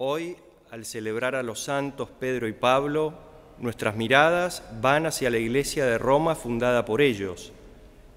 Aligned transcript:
Hoy, 0.00 0.36
al 0.70 0.84
celebrar 0.84 1.34
a 1.34 1.42
los 1.42 1.58
santos 1.58 2.08
Pedro 2.20 2.46
y 2.46 2.52
Pablo, 2.52 3.14
nuestras 3.58 3.96
miradas 3.96 4.62
van 4.80 5.06
hacia 5.06 5.28
la 5.28 5.38
iglesia 5.38 5.86
de 5.86 5.98
Roma 5.98 6.36
fundada 6.36 6.84
por 6.84 7.00
ellos 7.00 7.52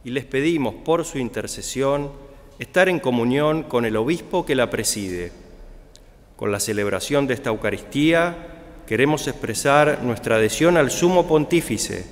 y 0.04 0.12
les 0.12 0.26
pedimos 0.26 0.76
por 0.76 1.06
su 1.06 1.18
intercesión 1.18 2.12
estar 2.60 2.88
en 2.88 3.00
comunión 3.00 3.64
con 3.64 3.86
el 3.86 3.98
obispo 3.98 4.46
que 4.46 4.54
la 4.54 4.70
preside. 4.70 5.32
Con 6.36 6.52
la 6.52 6.60
celebración 6.60 7.26
de 7.26 7.34
esta 7.34 7.50
Eucaristía 7.50 8.36
queremos 8.86 9.28
expresar 9.28 10.04
nuestra 10.04 10.36
adhesión 10.36 10.78
al 10.78 10.92
sumo 10.92 11.28
pontífice, 11.28 12.06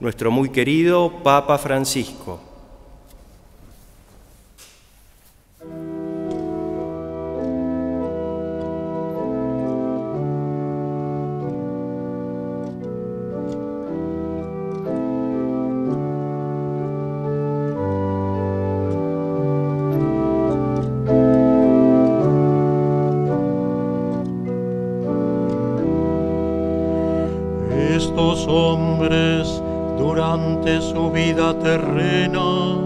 nuestro 0.00 0.30
muy 0.30 0.48
querido 0.48 1.22
Papa 1.22 1.58
Francisco. 1.58 2.51
Durante 29.98 30.80
su 30.80 31.10
vida 31.10 31.54
terrena 31.58 32.76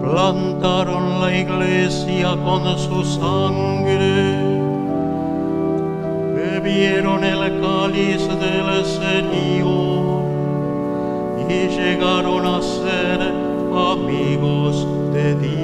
plantaron 0.00 1.20
la 1.20 1.36
iglesia 1.36 2.36
con 2.44 2.62
su 2.78 3.04
sangre, 3.04 4.36
bebieron 6.34 7.24
el 7.24 7.60
cáliz 7.60 8.22
del 8.28 8.84
Señor 8.84 10.22
y 11.48 11.68
llegaron 11.68 12.46
a 12.46 12.60
ser 12.62 13.20
amigos 13.74 14.86
de 15.12 15.34
Dios. 15.36 15.62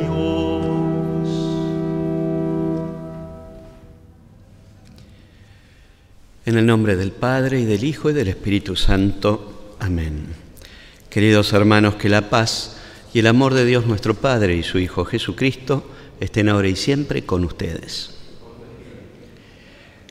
En 6.47 6.57
el 6.57 6.65
nombre 6.65 6.97
del 6.97 7.13
Padre 7.13 7.61
y 7.61 7.65
del 7.65 7.85
Hijo 7.85 8.11
y 8.11 8.15
del 8.15 8.29
Espíritu 8.29 8.75
Santo. 8.75 9.58
Amén. 9.81 10.27
Queridos 11.09 11.53
hermanos, 11.53 11.95
que 11.95 12.09
la 12.09 12.31
paz 12.31 12.77
y 13.15 13.21
el 13.21 13.27
amor 13.27 13.55
de 13.55 13.65
Dios 13.65 13.87
nuestro 13.87 14.15
Padre 14.15 14.57
y 14.57 14.63
su 14.63 14.79
Hijo 14.79 15.05
Jesucristo 15.05 15.89
estén 16.21 16.49
ahora 16.49 16.69
y 16.69 16.77
siempre 16.77 17.25
con 17.25 17.45
ustedes. 17.45 18.11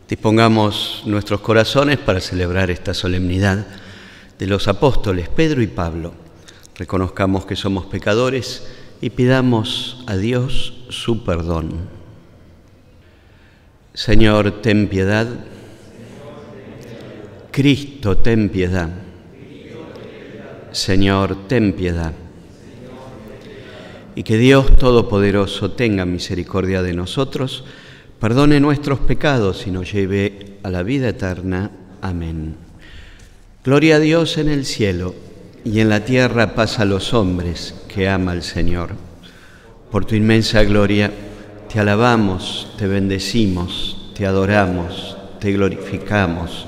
Dispongamos 0.08 1.04
nuestros 1.06 1.42
corazones 1.42 1.98
para 1.98 2.22
celebrar 2.22 2.72
esta 2.72 2.94
solemnidad 2.94 3.68
de 4.40 4.48
los 4.48 4.68
apóstoles 4.68 5.28
Pedro 5.28 5.62
y 5.62 5.68
Pablo. 5.68 6.14
Reconozcamos 6.76 7.45
que 7.45 7.56
somos 7.56 7.88
pecadores 7.88 8.68
y 9.02 9.10
pidamos 9.10 10.04
a 10.08 10.16
Dios 10.16 10.86
su 10.90 11.23
perdón. 11.26 11.90
Señor, 13.94 14.62
ten 14.62 14.88
piedad. 14.88 15.28
Cristo, 17.52 18.18
ten 18.18 18.50
piedad. 18.50 19.06
Señor, 20.78 21.47
ten 21.47 21.73
piedad. 21.73 22.14
Y 24.16 24.23
que 24.23 24.38
Dios 24.38 24.75
Todopoderoso 24.78 25.72
tenga 25.72 26.06
misericordia 26.06 26.82
de 26.82 26.93
nosotros, 26.93 27.64
perdone 28.20 28.60
nuestros 28.60 28.99
pecados 28.99 29.65
y 29.67 29.71
nos 29.71 29.92
lleve 29.92 30.60
a 30.64 30.70
la 30.70 30.83
vida 30.83 31.10
eterna. 31.10 31.71
Amén. 32.02 32.55
Gloria 33.64 33.95
a 33.95 33.99
Dios 33.99 34.38
en 34.38 34.49
el 34.49 34.65
cielo 34.65 35.15
y 35.65 35.80
en 35.80 35.89
la 35.89 36.05
tierra 36.05 36.54
paz 36.54 36.80
a 36.80 36.86
los 36.86 37.14
hombres 37.14 37.73
que 37.88 38.08
ama 38.08 38.32
al 38.32 38.44
Señor. 38.44 38.92
Por 39.92 40.05
tu 40.05 40.15
inmensa 40.15 40.64
gloria 40.64 41.11
te 41.71 41.80
alabamos, 41.80 42.73
te 42.77 42.88
bendecimos, 42.88 44.11
te 44.15 44.26
adoramos, 44.26 45.17
te 45.39 45.52
glorificamos 45.52 46.67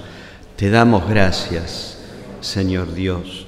te 0.59 0.69
damos 0.69 1.07
gracias, 1.07 1.99
Señor 2.41 2.93
Dios, 2.93 3.47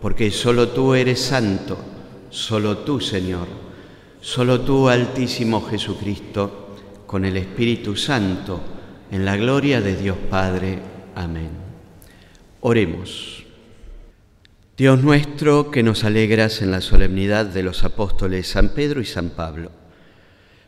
porque 0.00 0.30
solo 0.30 0.68
tú 0.68 0.94
eres 0.94 1.20
santo, 1.20 1.78
solo 2.30 2.78
tú, 2.78 3.00
Señor, 3.00 3.46
solo 4.20 4.60
tú, 4.62 4.88
Altísimo 4.88 5.62
Jesucristo, 5.62 6.76
con 7.06 7.24
el 7.24 7.36
Espíritu 7.36 7.96
Santo, 7.96 8.60
en 9.10 9.24
la 9.24 9.36
gloria 9.36 9.80
de 9.80 9.96
Dios 9.96 10.16
Padre. 10.30 10.78
Amén. 11.14 11.50
Oremos. 12.60 13.44
Dios 14.76 15.02
nuestro, 15.02 15.70
que 15.70 15.82
nos 15.82 16.04
alegras 16.04 16.62
en 16.62 16.70
la 16.70 16.80
solemnidad 16.80 17.44
de 17.44 17.62
los 17.62 17.84
apóstoles 17.84 18.46
San 18.46 18.70
Pedro 18.70 19.02
y 19.02 19.04
San 19.04 19.30
Pablo, 19.30 19.70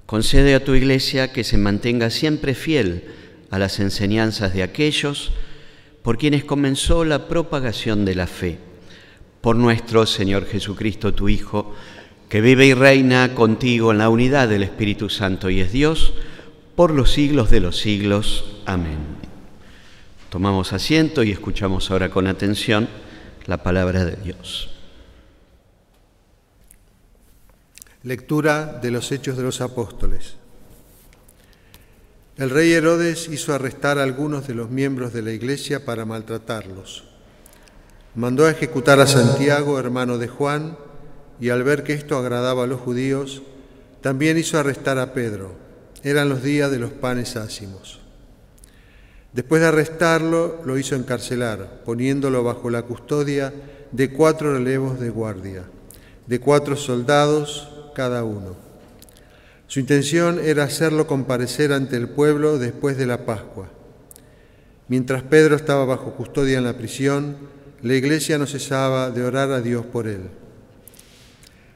concede 0.04 0.54
a 0.54 0.64
tu 0.64 0.74
iglesia 0.74 1.32
que 1.32 1.44
se 1.44 1.56
mantenga 1.56 2.10
siempre 2.10 2.54
fiel 2.54 3.04
a 3.50 3.58
las 3.58 3.80
enseñanzas 3.80 4.52
de 4.52 4.62
aquellos 4.62 5.32
por 6.02 6.18
quienes 6.18 6.44
comenzó 6.44 7.04
la 7.04 7.28
propagación 7.28 8.04
de 8.04 8.14
la 8.14 8.26
fe, 8.26 8.58
por 9.42 9.56
nuestro 9.56 10.06
Señor 10.06 10.46
Jesucristo, 10.46 11.12
tu 11.12 11.28
Hijo, 11.28 11.74
que 12.28 12.40
vive 12.40 12.64
y 12.64 12.74
reina 12.74 13.34
contigo 13.34 13.90
en 13.90 13.98
la 13.98 14.08
unidad 14.08 14.48
del 14.48 14.62
Espíritu 14.62 15.10
Santo 15.10 15.50
y 15.50 15.60
es 15.60 15.72
Dios, 15.72 16.14
por 16.76 16.92
los 16.92 17.12
siglos 17.12 17.50
de 17.50 17.60
los 17.60 17.76
siglos. 17.76 18.62
Amén. 18.64 18.98
Tomamos 20.30 20.72
asiento 20.72 21.22
y 21.24 21.32
escuchamos 21.32 21.90
ahora 21.90 22.08
con 22.08 22.26
atención 22.26 22.88
la 23.44 23.62
palabra 23.62 24.04
de 24.04 24.16
Dios. 24.16 24.70
Lectura 28.04 28.78
de 28.80 28.90
los 28.92 29.12
Hechos 29.12 29.36
de 29.36 29.42
los 29.42 29.60
Apóstoles. 29.60 30.36
El 32.38 32.48
rey 32.48 32.72
Herodes 32.72 33.28
hizo 33.28 33.52
arrestar 33.52 33.98
a 33.98 34.04
algunos 34.04 34.46
de 34.46 34.54
los 34.54 34.70
miembros 34.70 35.12
de 35.12 35.22
la 35.22 35.32
iglesia 35.32 35.84
para 35.84 36.06
maltratarlos. 36.06 37.11
Mandó 38.14 38.44
a 38.44 38.50
ejecutar 38.50 39.00
a 39.00 39.06
Santiago, 39.06 39.78
hermano 39.78 40.18
de 40.18 40.28
Juan, 40.28 40.76
y 41.40 41.48
al 41.48 41.64
ver 41.64 41.82
que 41.82 41.94
esto 41.94 42.18
agradaba 42.18 42.64
a 42.64 42.66
los 42.66 42.78
judíos, 42.78 43.42
también 44.02 44.36
hizo 44.36 44.58
arrestar 44.58 44.98
a 44.98 45.14
Pedro. 45.14 45.54
Eran 46.02 46.28
los 46.28 46.42
días 46.42 46.70
de 46.70 46.78
los 46.78 46.90
panes 46.90 47.36
ácimos. 47.36 48.00
Después 49.32 49.62
de 49.62 49.68
arrestarlo, 49.68 50.60
lo 50.66 50.76
hizo 50.76 50.94
encarcelar, 50.94 51.80
poniéndolo 51.86 52.44
bajo 52.44 52.68
la 52.68 52.82
custodia 52.82 53.50
de 53.92 54.12
cuatro 54.12 54.52
relevos 54.52 55.00
de 55.00 55.08
guardia, 55.08 55.64
de 56.26 56.38
cuatro 56.38 56.76
soldados 56.76 57.70
cada 57.94 58.24
uno. 58.24 58.56
Su 59.68 59.80
intención 59.80 60.38
era 60.38 60.64
hacerlo 60.64 61.06
comparecer 61.06 61.72
ante 61.72 61.96
el 61.96 62.10
pueblo 62.10 62.58
después 62.58 62.98
de 62.98 63.06
la 63.06 63.24
Pascua. 63.24 63.70
Mientras 64.88 65.22
Pedro 65.22 65.56
estaba 65.56 65.86
bajo 65.86 66.12
custodia 66.12 66.58
en 66.58 66.64
la 66.64 66.76
prisión, 66.76 67.36
la 67.82 67.94
iglesia 67.94 68.38
no 68.38 68.46
cesaba 68.46 69.10
de 69.10 69.24
orar 69.24 69.50
a 69.50 69.60
Dios 69.60 69.84
por 69.84 70.06
él. 70.06 70.22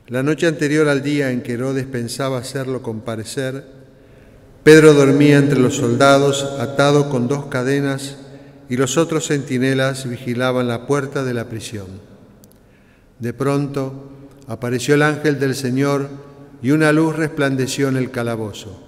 La 0.08 0.23
noche 0.23 0.47
anterior 0.47 0.88
al 0.88 1.03
día 1.03 1.32
en 1.32 1.43
que 1.43 1.55
Herodes 1.55 1.87
pensaba 1.87 2.38
hacerlo 2.38 2.81
comparecer, 2.81 3.64
Pedro 4.62 4.94
dormía 4.94 5.38
entre 5.38 5.58
los 5.58 5.76
soldados 5.76 6.44
atado 6.61 7.11
con 7.11 7.26
dos 7.26 7.47
cadenas 7.47 8.17
y 8.69 8.76
los 8.76 8.97
otros 8.97 9.26
centinelas 9.26 10.08
vigilaban 10.08 10.69
la 10.69 10.87
puerta 10.87 11.25
de 11.25 11.35
la 11.35 11.49
prisión. 11.49 11.87
De 13.19 13.32
pronto 13.32 14.11
apareció 14.47 14.94
el 14.94 15.02
ángel 15.02 15.41
del 15.41 15.55
Señor 15.55 16.09
y 16.62 16.70
una 16.70 16.93
luz 16.93 17.17
resplandeció 17.17 17.88
en 17.88 17.97
el 17.97 18.11
calabozo. 18.11 18.82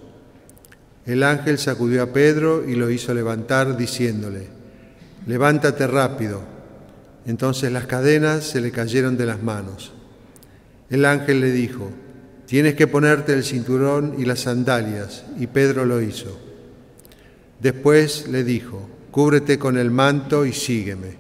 El 1.05 1.23
ángel 1.23 1.59
sacudió 1.59 2.03
a 2.03 2.13
Pedro 2.13 2.69
y 2.69 2.75
lo 2.75 2.91
hizo 2.91 3.15
levantar, 3.15 3.77
diciéndole, 3.77 4.47
levántate 5.27 5.87
rápido. 5.87 6.58
Entonces 7.29 7.71
las 7.71 7.87
cadenas 7.87 8.43
se 8.43 8.63
le 8.63 8.71
cayeron 8.71 9.19
de 9.19 9.27
las 9.27 9.43
manos. 9.43 9.93
El 10.89 11.05
ángel 11.05 11.43
le 11.43 11.53
dijo, 11.53 11.91
tienes 12.47 12.75
que 12.75 12.87
ponerte 12.87 13.35
el 13.35 13.45
cinturón 13.45 14.15
y 14.17 14.25
las 14.25 14.41
sandalias, 14.41 15.27
y 15.39 15.47
Pedro 15.47 15.85
lo 15.85 16.01
hizo. 16.01 16.41
Después 17.61 18.29
le 18.29 18.45
dijo, 18.45 18.89
cúbrete 19.11 19.59
con 19.59 19.77
el 19.77 19.91
manto 19.91 20.47
y 20.47 20.55
sígueme. 20.55 21.17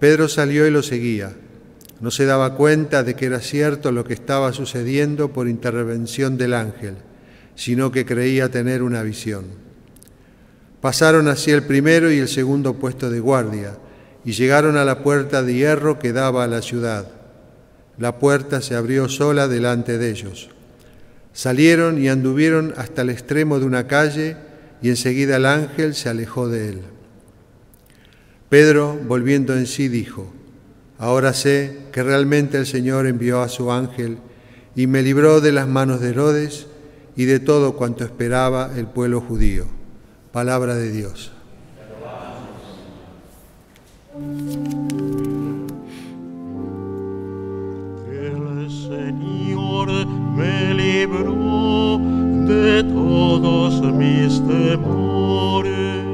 Pedro 0.00 0.28
salió 0.28 0.66
y 0.66 0.72
lo 0.72 0.82
seguía. 0.82 1.32
No 2.00 2.10
se 2.10 2.24
daba 2.24 2.56
cuenta 2.56 3.04
de 3.04 3.14
que 3.14 3.26
era 3.26 3.38
cierto 3.38 3.92
lo 3.92 4.02
que 4.02 4.14
estaba 4.14 4.52
sucediendo 4.52 5.32
por 5.32 5.46
intervención 5.46 6.36
del 6.36 6.54
ángel, 6.54 6.96
sino 7.54 7.92
que 7.92 8.04
creía 8.04 8.48
tener 8.48 8.82
una 8.82 9.04
visión. 9.04 9.44
Pasaron 10.80 11.28
así 11.28 11.52
el 11.52 11.62
primero 11.62 12.10
y 12.10 12.18
el 12.18 12.28
segundo 12.28 12.74
puesto 12.74 13.10
de 13.10 13.20
guardia 13.20 13.76
y 14.28 14.32
llegaron 14.32 14.76
a 14.76 14.84
la 14.84 15.02
puerta 15.02 15.42
de 15.42 15.54
hierro 15.54 15.98
que 15.98 16.12
daba 16.12 16.44
a 16.44 16.48
la 16.48 16.60
ciudad. 16.60 17.08
La 17.96 18.18
puerta 18.18 18.60
se 18.60 18.74
abrió 18.74 19.08
sola 19.08 19.48
delante 19.48 19.96
de 19.96 20.10
ellos. 20.10 20.50
Salieron 21.32 21.98
y 21.98 22.10
anduvieron 22.10 22.74
hasta 22.76 23.00
el 23.00 23.08
extremo 23.08 23.58
de 23.58 23.64
una 23.64 23.86
calle 23.86 24.36
y 24.82 24.90
enseguida 24.90 25.36
el 25.36 25.46
ángel 25.46 25.94
se 25.94 26.10
alejó 26.10 26.46
de 26.46 26.68
él. 26.68 26.80
Pedro, 28.50 29.00
volviendo 29.02 29.56
en 29.56 29.66
sí, 29.66 29.88
dijo, 29.88 30.30
Ahora 30.98 31.32
sé 31.32 31.84
que 31.90 32.02
realmente 32.02 32.58
el 32.58 32.66
Señor 32.66 33.06
envió 33.06 33.40
a 33.40 33.48
su 33.48 33.72
ángel 33.72 34.18
y 34.76 34.88
me 34.88 35.00
libró 35.00 35.40
de 35.40 35.52
las 35.52 35.68
manos 35.68 36.02
de 36.02 36.10
Herodes 36.10 36.66
y 37.16 37.24
de 37.24 37.40
todo 37.40 37.76
cuanto 37.76 38.04
esperaba 38.04 38.72
el 38.76 38.88
pueblo 38.88 39.22
judío. 39.22 39.64
Palabra 40.32 40.74
de 40.74 40.92
Dios. 40.92 41.32
El 48.10 48.70
Señor 48.70 49.88
me 50.36 50.74
libró 50.74 51.98
de 52.46 52.82
todos 52.82 53.80
mis 53.94 54.40
temores. 54.46 56.04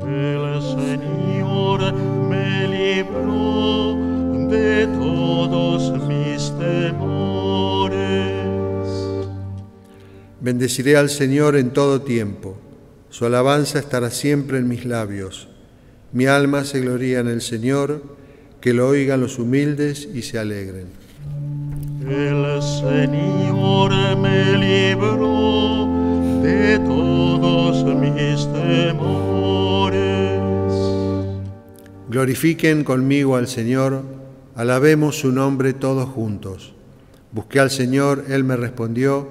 El 0.00 0.62
Señor 0.62 1.94
me 2.28 2.68
libró 2.68 3.96
de 4.48 4.86
todos 4.98 5.92
mis 6.08 6.52
temores. 6.58 7.92
Bendeciré 10.40 10.96
al 10.96 11.08
Señor 11.08 11.56
en 11.56 11.70
todo 11.70 12.00
tiempo. 12.02 12.56
Su 13.10 13.26
alabanza 13.26 13.78
estará 13.78 14.10
siempre 14.10 14.58
en 14.58 14.66
mis 14.66 14.84
labios. 14.84 15.51
Mi 16.12 16.26
alma 16.26 16.64
se 16.64 16.80
gloría 16.80 17.20
en 17.20 17.28
el 17.28 17.40
Señor, 17.40 18.02
que 18.60 18.74
lo 18.74 18.88
oigan 18.88 19.20
los 19.20 19.38
humildes 19.38 20.06
y 20.12 20.20
se 20.22 20.38
alegren. 20.38 20.86
El 22.06 22.62
Señor 22.62 23.92
me 24.18 24.58
libró 24.58 25.88
de 26.42 26.78
todos 26.80 27.84
mis 27.96 28.46
temores. 28.52 30.02
Glorifiquen 32.10 32.84
conmigo 32.84 33.36
al 33.36 33.48
Señor, 33.48 34.02
alabemos 34.54 35.18
su 35.18 35.32
nombre 35.32 35.72
todos 35.72 36.10
juntos. 36.10 36.74
Busqué 37.32 37.58
al 37.58 37.70
Señor, 37.70 38.26
Él 38.28 38.44
me 38.44 38.56
respondió 38.56 39.28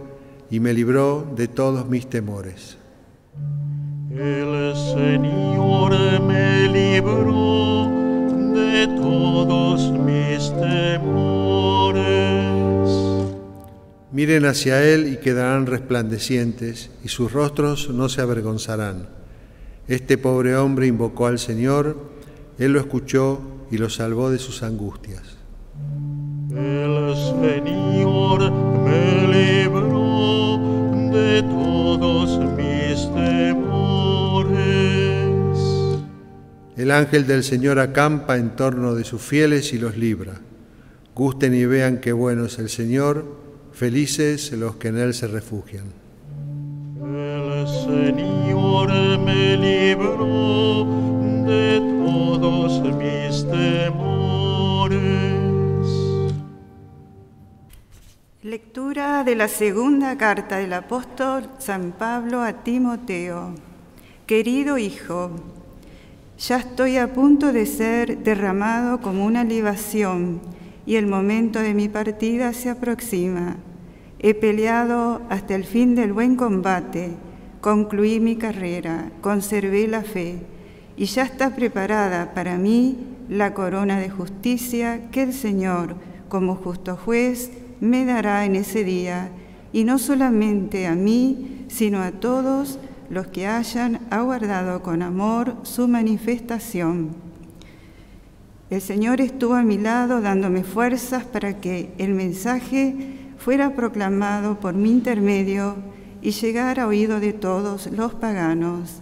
y 0.49 0.59
me 0.59 0.73
libró 0.73 1.31
de 1.35 1.47
todos 1.47 1.87
mis 1.87 2.09
temores. 2.09 2.80
El 4.17 4.75
Señor 4.75 5.93
me 6.21 6.67
libró 6.67 7.87
de 8.53 8.87
todos 8.87 9.89
mis 9.99 10.51
temores. 10.59 12.01
Miren 14.11 14.45
hacia 14.45 14.83
Él 14.83 15.13
y 15.13 15.17
quedarán 15.17 15.65
resplandecientes, 15.65 16.91
y 17.05 17.07
sus 17.07 17.31
rostros 17.31 17.89
no 17.89 18.09
se 18.09 18.19
avergonzarán. 18.21 19.07
Este 19.87 20.17
pobre 20.17 20.57
hombre 20.57 20.87
invocó 20.87 21.27
al 21.27 21.39
Señor, 21.39 21.95
Él 22.59 22.73
lo 22.73 22.81
escuchó 22.81 23.39
y 23.71 23.77
lo 23.77 23.89
salvó 23.89 24.29
de 24.29 24.39
sus 24.39 24.61
angustias. 24.61 25.37
El 26.49 27.15
Señor 27.15 28.10
El 36.77 36.91
ángel 36.91 37.27
del 37.27 37.43
Señor 37.43 37.79
acampa 37.79 38.37
en 38.37 38.55
torno 38.55 38.95
de 38.95 39.03
sus 39.03 39.21
fieles 39.21 39.73
y 39.73 39.77
los 39.77 39.97
libra. 39.97 40.39
Gusten 41.13 41.53
y 41.53 41.65
vean 41.65 41.99
qué 41.99 42.13
bueno 42.13 42.45
es 42.45 42.59
el 42.59 42.69
Señor, 42.69 43.25
felices 43.73 44.53
los 44.53 44.77
que 44.77 44.87
en 44.87 44.97
Él 44.97 45.13
se 45.13 45.27
refugian. 45.27 45.87
El 47.03 47.67
Señor 47.67 48.89
me 49.19 49.57
libró 49.57 50.85
de 51.45 51.79
todos 52.05 52.81
mis 52.95 53.45
temores. 53.49 55.01
Lectura 58.43 59.25
de 59.25 59.35
la 59.35 59.49
segunda 59.49 60.17
carta 60.17 60.57
del 60.57 60.71
apóstol 60.71 61.49
San 61.59 61.91
Pablo 61.91 62.41
a 62.41 62.63
Timoteo. 62.63 63.55
Querido 64.25 64.77
hijo, 64.77 65.31
ya 66.41 66.57
estoy 66.57 66.97
a 66.97 67.13
punto 67.13 67.53
de 67.53 67.67
ser 67.67 68.23
derramado 68.23 68.99
como 68.99 69.25
una 69.25 69.43
libación 69.43 70.41
y 70.87 70.95
el 70.95 71.05
momento 71.05 71.59
de 71.59 71.75
mi 71.75 71.87
partida 71.87 72.51
se 72.53 72.71
aproxima. 72.71 73.57
He 74.17 74.33
peleado 74.33 75.21
hasta 75.29 75.53
el 75.53 75.65
fin 75.65 75.93
del 75.93 76.13
buen 76.13 76.35
combate, 76.35 77.11
concluí 77.61 78.19
mi 78.19 78.37
carrera, 78.37 79.11
conservé 79.21 79.87
la 79.87 80.01
fe 80.01 80.39
y 80.97 81.05
ya 81.05 81.23
está 81.23 81.55
preparada 81.55 82.33
para 82.33 82.57
mí 82.57 82.97
la 83.29 83.53
corona 83.53 83.99
de 83.99 84.09
justicia 84.09 85.11
que 85.11 85.21
el 85.21 85.33
Señor, 85.33 85.95
como 86.27 86.55
justo 86.55 86.97
juez, 86.97 87.51
me 87.79 88.03
dará 88.03 88.45
en 88.45 88.55
ese 88.55 88.83
día, 88.83 89.29
y 89.73 89.83
no 89.83 89.97
solamente 89.99 90.85
a 90.85 90.95
mí, 90.95 91.65
sino 91.69 92.01
a 92.01 92.11
todos 92.11 92.77
los 93.11 93.27
que 93.27 93.45
hayan 93.45 93.99
aguardado 94.09 94.81
con 94.81 95.01
amor 95.01 95.57
su 95.63 95.87
manifestación. 95.89 97.09
El 98.69 98.79
Señor 98.79 99.19
estuvo 99.19 99.55
a 99.55 99.63
mi 99.63 99.77
lado 99.77 100.21
dándome 100.21 100.63
fuerzas 100.63 101.25
para 101.25 101.59
que 101.59 101.91
el 101.97 102.13
mensaje 102.13 102.95
fuera 103.37 103.75
proclamado 103.75 104.61
por 104.61 104.75
mi 104.75 104.91
intermedio 104.91 105.75
y 106.21 106.31
llegara 106.31 106.83
a 106.83 106.87
oído 106.87 107.19
de 107.19 107.33
todos 107.33 107.91
los 107.91 108.13
paganos. 108.13 109.01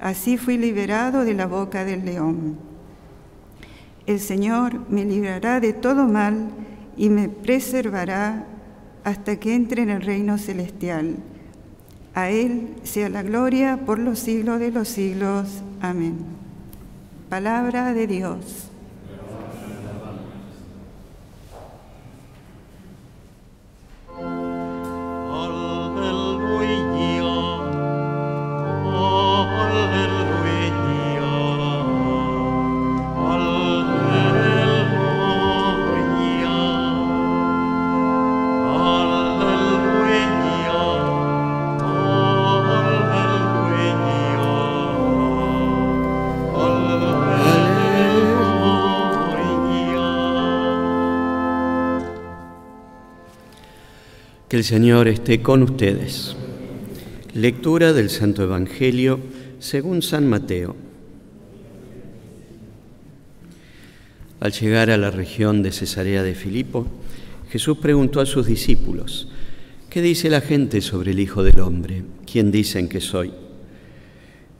Así 0.00 0.36
fui 0.36 0.58
liberado 0.58 1.24
de 1.24 1.34
la 1.34 1.46
boca 1.46 1.84
del 1.84 2.04
león. 2.04 2.56
El 4.04 4.18
Señor 4.18 4.80
me 4.90 5.04
librará 5.04 5.60
de 5.60 5.72
todo 5.72 6.08
mal 6.08 6.48
y 6.96 7.08
me 7.08 7.28
preservará 7.28 8.46
hasta 9.04 9.38
que 9.38 9.54
entre 9.54 9.82
en 9.82 9.90
el 9.90 10.02
reino 10.02 10.38
celestial. 10.38 11.18
A 12.14 12.30
Él 12.30 12.74
sea 12.84 13.08
la 13.08 13.22
gloria 13.22 13.78
por 13.86 13.98
los 13.98 14.18
siglos 14.18 14.60
de 14.60 14.70
los 14.70 14.88
siglos. 14.88 15.62
Amén. 15.80 16.18
Palabra 17.28 17.94
de 17.94 18.06
Dios. 18.06 18.71
Que 54.52 54.58
el 54.58 54.64
Señor 54.64 55.08
esté 55.08 55.40
con 55.40 55.62
ustedes. 55.62 56.36
Lectura 57.32 57.94
del 57.94 58.10
Santo 58.10 58.42
Evangelio 58.42 59.18
según 59.60 60.02
San 60.02 60.28
Mateo. 60.28 60.76
Al 64.40 64.52
llegar 64.52 64.90
a 64.90 64.98
la 64.98 65.10
región 65.10 65.62
de 65.62 65.72
Cesarea 65.72 66.22
de 66.22 66.34
Filipo, 66.34 66.86
Jesús 67.48 67.78
preguntó 67.78 68.20
a 68.20 68.26
sus 68.26 68.44
discípulos, 68.44 69.26
¿qué 69.88 70.02
dice 70.02 70.28
la 70.28 70.42
gente 70.42 70.82
sobre 70.82 71.12
el 71.12 71.20
Hijo 71.20 71.42
del 71.42 71.58
Hombre? 71.58 72.04
¿Quién 72.30 72.52
dicen 72.52 72.90
que 72.90 73.00
soy? 73.00 73.32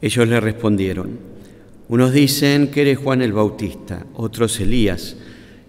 Ellos 0.01 0.27
le 0.27 0.39
respondieron, 0.39 1.19
unos 1.87 2.13
dicen 2.13 2.71
que 2.71 2.81
eres 2.81 2.97
Juan 2.97 3.21
el 3.21 3.33
Bautista, 3.33 4.07
otros 4.15 4.59
Elías 4.59 5.17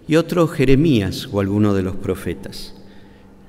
y 0.09 0.17
otros 0.17 0.51
Jeremías 0.53 1.29
o 1.31 1.41
alguno 1.41 1.75
de 1.75 1.83
los 1.83 1.97
profetas. 1.97 2.75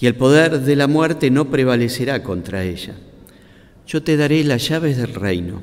y 0.00 0.06
el 0.06 0.14
poder 0.14 0.60
de 0.60 0.76
la 0.76 0.86
muerte 0.86 1.30
no 1.30 1.50
prevalecerá 1.50 2.22
contra 2.22 2.62
ella. 2.62 2.94
Yo 3.86 4.02
te 4.02 4.16
daré 4.16 4.44
las 4.44 4.68
llaves 4.68 4.96
del 4.96 5.14
reino. 5.14 5.62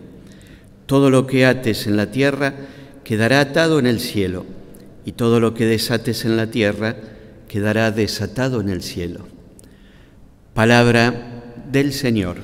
Todo 0.88 1.10
lo 1.10 1.26
que 1.26 1.46
ates 1.46 1.88
en 1.88 1.96
la 1.96 2.12
tierra 2.12 2.54
quedará 3.04 3.40
atado 3.40 3.80
en 3.80 3.88
el 3.88 4.00
cielo, 4.00 4.46
y 5.06 5.14
todo 5.14 5.40
lo 5.40 5.54
que 5.54 5.66
desates 5.66 6.26
en 6.26 6.36
la 6.36 6.48
tierra 6.48 6.98
quedará 7.48 7.92
desatado 7.92 8.60
en 8.60 8.70
el 8.70 8.82
cielo. 8.82 9.26
Palabra 10.54 11.44
del 11.72 11.94
Señor. 11.94 12.38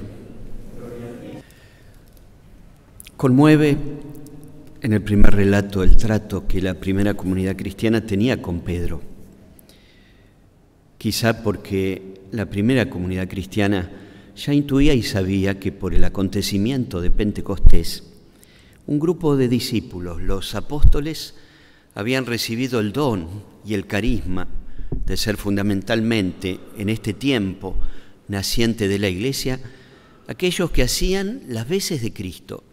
Conmueve 3.17 3.77
en 4.81 4.93
el 4.93 5.01
primer 5.01 5.35
relato 5.35 5.83
el 5.83 5.97
trato 5.97 6.47
que 6.47 6.61
la 6.61 6.75
primera 6.75 7.15
comunidad 7.15 7.55
cristiana 7.55 8.01
tenía 8.01 8.41
con 8.41 8.61
Pedro. 8.61 9.10
Quizá 11.01 11.41
porque 11.41 12.21
la 12.29 12.45
primera 12.45 12.87
comunidad 12.87 13.27
cristiana 13.27 13.89
ya 14.35 14.53
intuía 14.53 14.93
y 14.93 15.01
sabía 15.01 15.59
que 15.59 15.71
por 15.71 15.95
el 15.95 16.03
acontecimiento 16.03 17.01
de 17.01 17.09
Pentecostés, 17.09 18.03
un 18.85 18.99
grupo 18.99 19.35
de 19.35 19.47
discípulos, 19.47 20.21
los 20.21 20.53
apóstoles, 20.53 21.33
habían 21.95 22.27
recibido 22.27 22.79
el 22.79 22.93
don 22.93 23.27
y 23.65 23.73
el 23.73 23.87
carisma 23.87 24.47
de 25.07 25.17
ser 25.17 25.37
fundamentalmente 25.37 26.59
en 26.77 26.89
este 26.89 27.13
tiempo 27.13 27.75
naciente 28.27 28.87
de 28.87 28.99
la 28.99 29.09
Iglesia, 29.09 29.59
aquellos 30.27 30.69
que 30.69 30.83
hacían 30.83 31.41
las 31.47 31.67
veces 31.67 32.03
de 32.03 32.13
Cristo, 32.13 32.63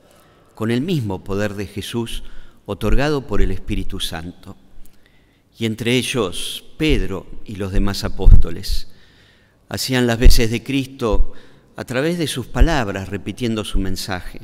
con 0.55 0.71
el 0.71 0.83
mismo 0.83 1.25
poder 1.25 1.55
de 1.55 1.67
Jesús 1.67 2.25
otorgado 2.67 3.27
por 3.27 3.41
el 3.41 3.53
Espíritu 3.53 4.01
Santo. 4.01 4.55
Y 5.59 5.67
entre 5.67 5.97
ellos 5.97 6.65
Pedro 6.77 7.27
y 7.45 7.57
los 7.57 7.73
demás 7.73 8.05
apóstoles 8.05 8.89
hacían 9.69 10.07
las 10.07 10.19
veces 10.19 10.51
de 10.51 10.63
Cristo 10.63 11.33
a 11.77 11.85
través 11.85 12.17
de 12.17 12.29
sus 12.29 12.47
palabras, 12.47 13.09
repitiendo 13.09 13.65
su 13.65 13.79
mensaje, 13.79 14.41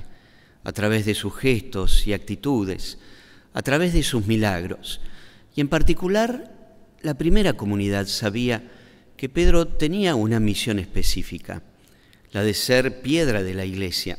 a 0.65 0.73
través 0.73 1.07
de 1.07 1.15
sus 1.15 1.35
gestos 1.35 2.07
y 2.07 2.13
actitudes, 2.13 2.99
a 3.53 3.63
través 3.63 3.93
de 3.93 4.03
sus 4.03 4.27
milagros. 4.27 5.01
Y 5.55 5.61
en 5.61 5.69
particular, 5.69 6.53
la 7.03 7.15
primera 7.15 7.53
comunidad 7.53 8.07
sabía 8.07 8.71
que 9.17 9.29
Pedro 9.29 9.69
tenía 9.69 10.17
una 10.17 10.41
misión 10.41 10.81
específica, 10.81 11.63
la 12.33 12.43
de 12.43 12.55
ser 12.55 13.03
piedra 13.03 13.45
de 13.45 13.55
la 13.55 13.65
iglesia. 13.65 14.19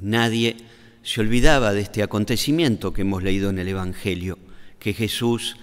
Nadie 0.00 0.56
se 1.02 1.22
olvidaba 1.22 1.72
de 1.72 1.80
este 1.80 2.02
acontecimiento 2.02 2.92
que 2.92 3.02
hemos 3.02 3.22
leído 3.22 3.48
en 3.48 3.58
el 3.58 3.68
Evangelio, 3.68 4.38
que 4.78 4.92
Jesús 4.92 5.56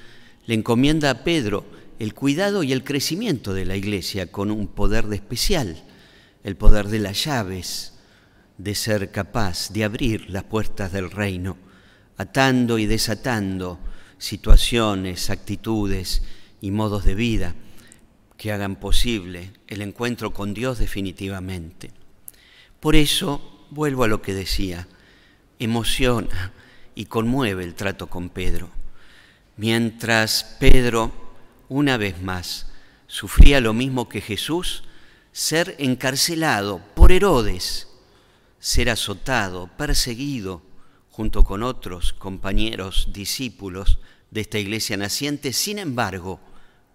le 0.48 0.56
encomienda 0.56 1.12
a 1.12 1.24
Pedro 1.24 1.66
el 2.00 2.14
cuidado 2.14 2.64
y 2.64 2.72
el 2.72 2.84
crecimiento 2.84 3.54
de 3.54 3.66
la 3.66 3.76
iglesia 3.76 4.32
con 4.32 4.50
un 4.50 4.68
poder 4.68 5.08
de 5.08 5.18
especial, 5.18 5.84
el 6.44 6.56
poder 6.56 6.88
de 6.88 7.00
las 7.00 7.24
llaves, 7.26 7.94
de 8.58 8.74
ser 8.74 9.12
capaz 9.12 9.72
de 9.72 9.84
abrir 9.84 10.30
las 10.30 10.44
puertas 10.44 10.92
del 10.92 11.12
reino, 11.12 11.58
atando 12.18 12.80
y 12.80 12.86
desatando 12.86 13.80
situaciones, 14.18 15.30
actitudes 15.30 16.24
y 16.62 16.72
modos 16.72 17.06
de 17.06 17.14
vida 17.14 17.54
que 18.38 18.52
hagan 18.52 18.78
posible 18.78 19.52
el 19.68 19.82
encuentro 19.82 20.32
con 20.32 20.54
Dios 20.54 20.80
definitivamente. 20.80 21.92
Por 22.80 22.96
eso, 22.96 23.66
vuelvo 23.70 24.04
a 24.04 24.08
lo 24.08 24.22
que 24.22 24.34
decía, 24.34 24.88
emociona 25.60 26.54
y 26.96 27.06
conmueve 27.06 27.64
el 27.64 27.76
trato 27.76 28.08
con 28.08 28.30
Pedro. 28.30 28.77
Mientras 29.58 30.56
Pedro, 30.60 31.12
una 31.68 31.98
vez 31.98 32.22
más, 32.22 32.68
sufría 33.08 33.60
lo 33.60 33.74
mismo 33.74 34.08
que 34.08 34.22
Jesús, 34.22 34.84
ser 35.32 35.76
encarcelado 35.80 36.80
por 36.96 37.12
Herodes, 37.12 37.88
ser 38.60 38.90
azotado, 38.90 39.70
perseguido, 39.76 40.62
junto 41.10 41.44
con 41.44 41.64
otros 41.64 42.14
compañeros, 42.14 43.10
discípulos 43.12 43.98
de 44.30 44.42
esta 44.42 44.60
iglesia 44.60 44.98
naciente, 44.98 45.54
sin 45.54 45.80
embargo, 45.80 46.40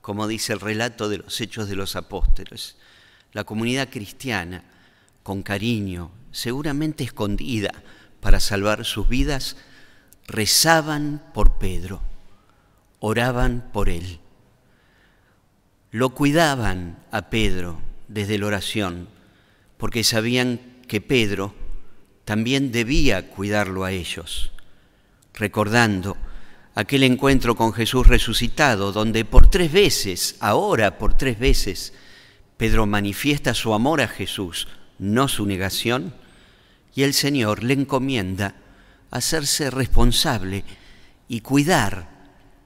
como 0.00 0.28
dice 0.28 0.52
el 0.52 0.60
relato 0.60 1.08
de 1.08 1.18
los 1.18 1.40
hechos 1.40 1.68
de 1.68 1.74
los 1.74 1.96
apóstoles. 1.96 2.76
La 3.32 3.42
comunidad 3.42 3.88
cristiana, 3.90 4.64
con 5.24 5.42
cariño, 5.42 6.12
seguramente 6.30 7.02
escondida 7.02 7.72
para 8.20 8.38
salvar 8.38 8.84
sus 8.84 9.08
vidas, 9.08 9.56
rezaban 10.26 11.22
por 11.34 11.58
Pedro, 11.58 12.02
oraban 13.04 13.68
por 13.72 13.88
él. 13.88 14.20
Lo 15.90 16.10
cuidaban 16.10 17.04
a 17.10 17.30
Pedro 17.30 17.80
desde 18.06 18.38
la 18.38 18.46
oración, 18.46 19.08
porque 19.76 20.04
sabían 20.04 20.60
que 20.86 21.00
Pedro 21.00 21.52
también 22.24 22.70
debía 22.70 23.28
cuidarlo 23.28 23.84
a 23.84 23.90
ellos, 23.90 24.52
recordando 25.34 26.16
aquel 26.76 27.02
encuentro 27.02 27.56
con 27.56 27.72
Jesús 27.72 28.06
resucitado, 28.06 28.92
donde 28.92 29.24
por 29.24 29.50
tres 29.50 29.72
veces, 29.72 30.36
ahora 30.38 30.96
por 30.96 31.14
tres 31.14 31.40
veces, 31.40 31.92
Pedro 32.56 32.86
manifiesta 32.86 33.52
su 33.52 33.74
amor 33.74 34.00
a 34.00 34.06
Jesús, 34.06 34.68
no 35.00 35.26
su 35.26 35.44
negación, 35.44 36.14
y 36.94 37.02
el 37.02 37.14
Señor 37.14 37.64
le 37.64 37.74
encomienda 37.74 38.54
hacerse 39.10 39.70
responsable 39.70 40.64
y 41.26 41.40
cuidar 41.40 42.11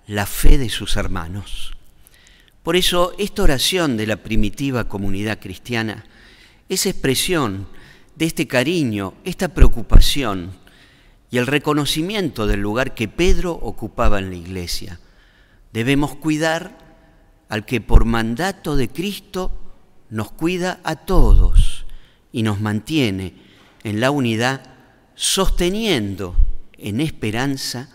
la 0.06 0.26
fe 0.26 0.58
de 0.58 0.68
sus 0.68 0.96
hermanos. 0.96 1.72
Por 2.62 2.76
eso 2.76 3.14
esta 3.18 3.42
oración 3.42 3.96
de 3.96 4.06
la 4.06 4.16
primitiva 4.16 4.88
comunidad 4.88 5.38
cristiana 5.40 6.04
es 6.68 6.86
expresión 6.86 7.68
de 8.16 8.26
este 8.26 8.46
cariño, 8.46 9.14
esta 9.24 9.48
preocupación, 9.48 10.52
y 11.30 11.38
el 11.38 11.46
reconocimiento 11.46 12.46
del 12.46 12.60
lugar 12.60 12.94
que 12.94 13.08
Pedro 13.08 13.52
ocupaba 13.52 14.18
en 14.18 14.30
la 14.30 14.36
iglesia. 14.36 15.00
Debemos 15.72 16.16
cuidar 16.16 16.78
al 17.48 17.64
que 17.64 17.80
por 17.80 18.04
mandato 18.04 18.76
de 18.76 18.88
Cristo 18.88 19.52
nos 20.08 20.30
cuida 20.30 20.80
a 20.84 20.96
todos 20.96 21.84
y 22.32 22.42
nos 22.42 22.60
mantiene 22.60 23.34
en 23.84 24.00
la 24.00 24.10
unidad, 24.10 24.62
sosteniendo 25.14 26.36
en 26.78 27.00
esperanza 27.00 27.90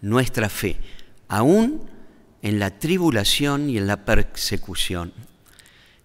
nuestra 0.00 0.48
fe, 0.48 0.76
aún 1.28 1.88
en 2.42 2.58
la 2.58 2.78
tribulación 2.78 3.70
y 3.70 3.78
en 3.78 3.86
la 3.86 4.04
persecución. 4.04 5.12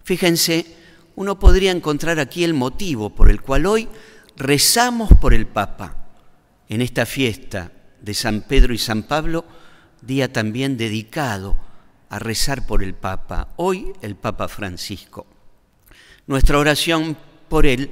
Fíjense, 0.04 0.66
uno 1.14 1.38
podría 1.38 1.70
encontrar 1.70 2.18
aquí 2.18 2.44
el 2.44 2.54
motivo 2.54 3.10
por 3.10 3.30
el 3.30 3.40
cual 3.40 3.66
hoy 3.66 3.88
rezamos 4.36 5.10
por 5.20 5.34
el 5.34 5.46
Papa 5.46 5.96
en 6.68 6.80
esta 6.80 7.06
fiesta 7.06 7.70
de 8.00 8.14
San 8.14 8.42
Pedro 8.42 8.74
y 8.74 8.78
San 8.78 9.04
Pablo, 9.04 9.44
día 10.00 10.32
también 10.32 10.76
dedicado 10.76 11.56
a 12.08 12.18
rezar 12.18 12.66
por 12.66 12.82
el 12.82 12.94
Papa, 12.94 13.48
hoy 13.56 13.92
el 14.00 14.16
Papa 14.16 14.48
Francisco. 14.48 15.26
Nuestra 16.26 16.58
oración 16.58 17.16
por 17.48 17.66
él 17.66 17.90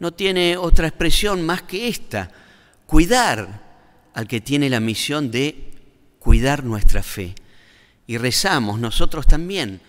no 0.00 0.12
tiene 0.12 0.56
otra 0.56 0.88
expresión 0.88 1.44
más 1.44 1.62
que 1.62 1.88
esta, 1.88 2.30
cuidar 2.86 3.62
al 4.14 4.26
que 4.26 4.40
tiene 4.40 4.68
la 4.68 4.80
misión 4.80 5.30
de 5.30 5.73
cuidar 6.24 6.64
nuestra 6.64 7.02
fe. 7.02 7.34
Y 8.06 8.16
rezamos 8.16 8.80
nosotros 8.80 9.26
también 9.26 9.82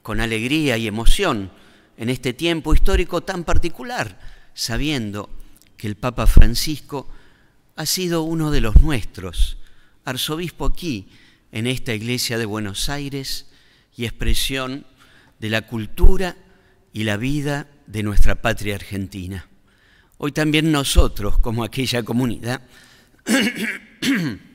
con 0.00 0.20
alegría 0.20 0.78
y 0.78 0.86
emoción 0.86 1.52
en 1.98 2.08
este 2.08 2.32
tiempo 2.32 2.72
histórico 2.72 3.20
tan 3.20 3.44
particular, 3.44 4.18
sabiendo 4.54 5.28
que 5.76 5.86
el 5.86 5.96
Papa 5.96 6.26
Francisco 6.26 7.10
ha 7.76 7.84
sido 7.84 8.22
uno 8.22 8.50
de 8.50 8.62
los 8.62 8.80
nuestros, 8.80 9.58
arzobispo 10.06 10.64
aquí, 10.64 11.08
en 11.52 11.66
esta 11.66 11.92
iglesia 11.92 12.38
de 12.38 12.46
Buenos 12.46 12.88
Aires, 12.88 13.50
y 13.94 14.06
expresión 14.06 14.86
de 15.40 15.50
la 15.50 15.66
cultura 15.66 16.36
y 16.94 17.04
la 17.04 17.18
vida 17.18 17.68
de 17.86 18.02
nuestra 18.02 18.40
patria 18.40 18.76
argentina. 18.76 19.46
Hoy 20.16 20.32
también 20.32 20.72
nosotros, 20.72 21.38
como 21.38 21.64
aquella 21.64 22.02
comunidad, 22.02 22.62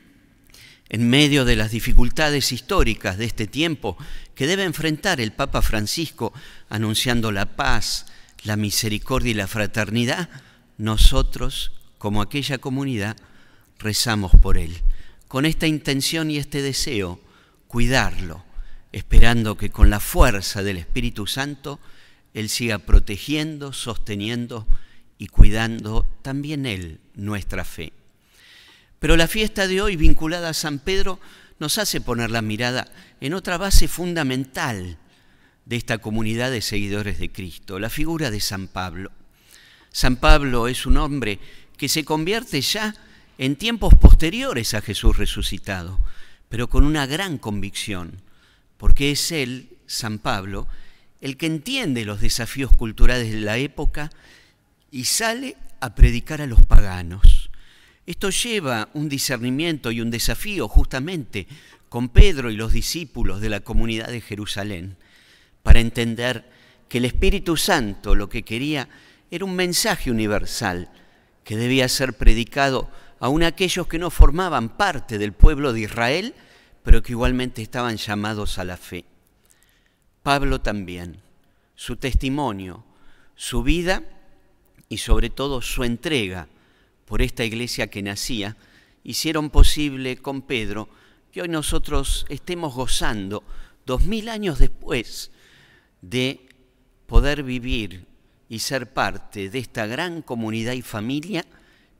en 0.90 1.08
medio 1.08 1.44
de 1.44 1.56
las 1.56 1.70
dificultades 1.70 2.52
históricas 2.52 3.18
de 3.18 3.26
este 3.26 3.46
tiempo 3.46 3.96
que 4.34 4.46
debe 4.46 4.64
enfrentar 4.64 5.20
el 5.20 5.32
Papa 5.32 5.62
Francisco 5.62 6.32
anunciando 6.68 7.32
la 7.32 7.56
paz, 7.56 8.06
la 8.44 8.56
misericordia 8.56 9.30
y 9.32 9.34
la 9.34 9.46
fraternidad, 9.46 10.28
nosotros 10.78 11.72
como 11.98 12.22
aquella 12.22 12.58
comunidad, 12.58 13.16
rezamos 13.78 14.32
por 14.40 14.56
él, 14.56 14.76
con 15.26 15.44
esta 15.44 15.66
intención 15.66 16.30
y 16.30 16.38
este 16.38 16.62
deseo, 16.62 17.20
cuidarlo, 17.66 18.44
esperando 18.92 19.56
que 19.56 19.70
con 19.70 19.90
la 19.90 20.00
fuerza 20.00 20.62
del 20.62 20.78
Espíritu 20.78 21.26
Santo 21.26 21.78
Él 22.34 22.48
siga 22.48 22.78
protegiendo, 22.78 23.72
sosteniendo 23.72 24.66
y 25.18 25.26
cuidando 25.26 26.06
también 26.22 26.66
Él 26.66 27.00
nuestra 27.14 27.64
fe. 27.64 27.92
Pero 28.98 29.16
la 29.16 29.28
fiesta 29.28 29.66
de 29.66 29.80
hoy 29.80 29.96
vinculada 29.96 30.50
a 30.50 30.54
San 30.54 30.78
Pedro 30.78 31.20
nos 31.58 31.78
hace 31.78 32.00
poner 32.00 32.30
la 32.30 32.42
mirada 32.42 32.88
en 33.20 33.34
otra 33.34 33.58
base 33.58 33.88
fundamental 33.88 34.98
de 35.64 35.76
esta 35.76 35.98
comunidad 35.98 36.50
de 36.50 36.62
seguidores 36.62 37.18
de 37.18 37.30
Cristo, 37.30 37.78
la 37.78 37.90
figura 37.90 38.30
de 38.30 38.40
San 38.40 38.68
Pablo. 38.68 39.12
San 39.90 40.16
Pablo 40.16 40.68
es 40.68 40.86
un 40.86 40.96
hombre 40.96 41.38
que 41.76 41.88
se 41.88 42.04
convierte 42.04 42.60
ya 42.60 42.94
en 43.38 43.56
tiempos 43.56 43.94
posteriores 43.94 44.74
a 44.74 44.80
Jesús 44.80 45.16
resucitado, 45.16 46.00
pero 46.48 46.68
con 46.68 46.84
una 46.84 47.06
gran 47.06 47.38
convicción, 47.38 48.22
porque 48.78 49.12
es 49.12 49.30
él, 49.30 49.76
San 49.86 50.18
Pablo, 50.18 50.66
el 51.20 51.36
que 51.36 51.46
entiende 51.46 52.04
los 52.04 52.20
desafíos 52.20 52.74
culturales 52.76 53.32
de 53.32 53.40
la 53.40 53.58
época 53.58 54.10
y 54.90 55.04
sale 55.04 55.56
a 55.80 55.94
predicar 55.94 56.40
a 56.40 56.46
los 56.46 56.64
paganos. 56.66 57.37
Esto 58.08 58.30
lleva 58.30 58.88
un 58.94 59.06
discernimiento 59.10 59.90
y 59.90 60.00
un 60.00 60.10
desafío 60.10 60.66
justamente 60.66 61.46
con 61.90 62.08
Pedro 62.08 62.50
y 62.50 62.56
los 62.56 62.72
discípulos 62.72 63.42
de 63.42 63.50
la 63.50 63.60
comunidad 63.60 64.08
de 64.08 64.22
Jerusalén, 64.22 64.96
para 65.62 65.80
entender 65.80 66.50
que 66.88 66.96
el 66.96 67.04
Espíritu 67.04 67.58
Santo 67.58 68.14
lo 68.14 68.30
que 68.30 68.44
quería 68.44 68.88
era 69.30 69.44
un 69.44 69.54
mensaje 69.54 70.10
universal 70.10 70.90
que 71.44 71.58
debía 71.58 71.86
ser 71.90 72.14
predicado 72.14 72.90
aun 73.20 73.42
aquellos 73.42 73.86
que 73.86 73.98
no 73.98 74.08
formaban 74.08 74.70
parte 74.70 75.18
del 75.18 75.34
pueblo 75.34 75.74
de 75.74 75.80
Israel, 75.80 76.34
pero 76.84 77.02
que 77.02 77.12
igualmente 77.12 77.60
estaban 77.60 77.98
llamados 77.98 78.58
a 78.58 78.64
la 78.64 78.78
fe. 78.78 79.04
Pablo 80.22 80.62
también, 80.62 81.20
su 81.74 81.96
testimonio, 81.96 82.86
su 83.36 83.62
vida 83.62 84.02
y 84.88 84.96
sobre 84.96 85.28
todo 85.28 85.60
su 85.60 85.84
entrega 85.84 86.48
por 87.08 87.22
esta 87.22 87.42
iglesia 87.42 87.88
que 87.88 88.02
nacía, 88.02 88.56
hicieron 89.02 89.48
posible 89.48 90.18
con 90.18 90.42
Pedro 90.42 90.90
que 91.32 91.40
hoy 91.40 91.48
nosotros 91.48 92.26
estemos 92.28 92.74
gozando, 92.74 93.42
dos 93.86 94.04
mil 94.04 94.28
años 94.28 94.58
después, 94.58 95.30
de 96.02 96.46
poder 97.06 97.42
vivir 97.42 98.04
y 98.50 98.58
ser 98.58 98.92
parte 98.92 99.48
de 99.48 99.58
esta 99.58 99.86
gran 99.86 100.20
comunidad 100.20 100.74
y 100.74 100.82
familia 100.82 101.46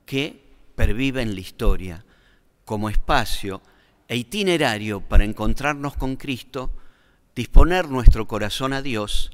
que 0.05 0.43
pervive 0.75 1.23
en 1.23 1.35
la 1.35 1.41
historia 1.41 2.05
como 2.67 2.91
espacio 2.91 3.63
e 4.09 4.17
itinerario 4.17 5.01
para 5.01 5.25
encontrarnos 5.25 5.97
con 5.97 6.17
Cristo, 6.17 6.71
disponer 7.35 7.89
nuestro 7.89 8.29
corazón 8.29 8.75
a 8.75 8.83
Dios 8.83 9.31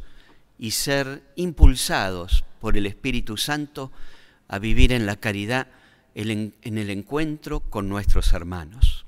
y 0.56 0.70
ser 0.70 1.24
impulsados 1.34 2.44
por 2.60 2.76
el 2.76 2.86
Espíritu 2.86 3.36
Santo 3.36 3.90
a 4.48 4.58
vivir 4.58 4.92
en 4.92 5.06
la 5.06 5.16
caridad, 5.16 5.68
en 6.14 6.54
el 6.62 6.90
encuentro 6.90 7.60
con 7.60 7.88
nuestros 7.88 8.32
hermanos. 8.32 9.04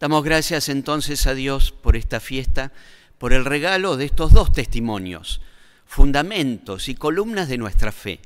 Damos 0.00 0.24
gracias 0.24 0.68
entonces 0.68 1.26
a 1.26 1.34
Dios 1.34 1.70
por 1.70 1.94
esta 1.94 2.18
fiesta, 2.18 2.72
por 3.18 3.32
el 3.32 3.44
regalo 3.44 3.96
de 3.96 4.06
estos 4.06 4.32
dos 4.32 4.52
testimonios, 4.52 5.40
fundamentos 5.86 6.88
y 6.88 6.96
columnas 6.96 7.48
de 7.48 7.58
nuestra 7.58 7.92
fe, 7.92 8.20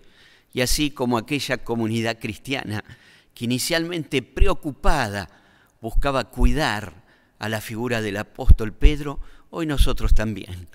y 0.55 0.63
así 0.63 0.91
como 0.91 1.19
aquella 1.19 1.59
comunidad 1.59 2.19
cristiana 2.19 2.83
que 3.35 3.45
inicialmente 3.45 4.23
preocupada 4.23 5.29
buscaba 5.83 6.31
cuidar 6.31 7.05
a 7.39 7.51
la 7.51 7.61
figura 7.61 8.01
del 8.01 8.17
apóstol 8.17 8.73
Pedro, 8.73 9.21
hoy 9.51 9.67
nosotros 9.67 10.15
también, 10.15 10.69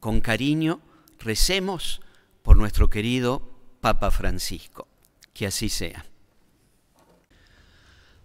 con 0.00 0.20
cariño, 0.20 0.80
recemos 1.20 2.00
por 2.42 2.56
nuestro 2.56 2.90
querido 2.90 3.48
Papa 3.80 4.10
Francisco. 4.10 4.88
Que 5.38 5.46
así 5.46 5.68
sea. 5.68 6.04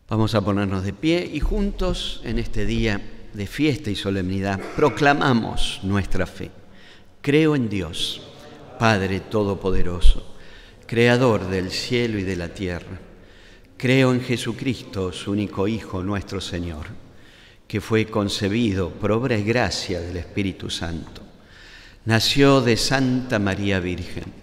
Vamos 0.09 0.33
a 0.33 0.41
ponernos 0.41 0.83
de 0.83 0.93
pie 0.93 1.29
y 1.31 1.39
juntos 1.39 2.21
en 2.23 2.39
este 2.39 2.65
día 2.65 2.99
de 3.33 3.45
fiesta 3.45 3.91
y 3.91 3.95
solemnidad 3.95 4.59
proclamamos 4.75 5.81
nuestra 5.83 6.25
fe. 6.25 6.49
Creo 7.21 7.55
en 7.55 7.69
Dios, 7.69 8.23
Padre 8.79 9.19
Todopoderoso, 9.19 10.35
Creador 10.87 11.47
del 11.49 11.69
cielo 11.69 12.17
y 12.17 12.23
de 12.23 12.35
la 12.35 12.49
tierra 12.49 12.99
Creo 13.83 14.13
en 14.13 14.21
Jesucristo, 14.21 15.11
su 15.11 15.31
único 15.31 15.67
Hijo, 15.67 16.01
nuestro 16.01 16.39
Señor, 16.39 16.85
que 17.67 17.81
fue 17.81 18.05
concebido 18.05 18.91
por 18.91 19.11
obra 19.11 19.37
y 19.37 19.43
gracia 19.43 19.99
del 19.99 20.15
Espíritu 20.15 20.69
Santo. 20.69 21.21
Nació 22.05 22.61
de 22.61 22.77
Santa 22.77 23.39
María 23.39 23.81
Virgen, 23.81 24.42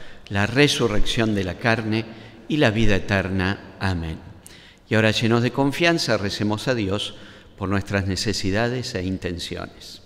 la 0.31 0.47
resurrección 0.47 1.35
de 1.35 1.43
la 1.43 1.59
carne 1.59 2.05
y 2.47 2.57
la 2.57 2.71
vida 2.71 2.95
eterna. 2.95 3.75
Amén. 3.79 4.17
Y 4.89 4.95
ahora 4.95 5.11
llenos 5.11 5.43
de 5.43 5.51
confianza, 5.51 6.17
recemos 6.17 6.67
a 6.67 6.73
Dios 6.73 7.15
por 7.57 7.69
nuestras 7.69 8.07
necesidades 8.07 8.95
e 8.95 9.03
intenciones. 9.03 10.01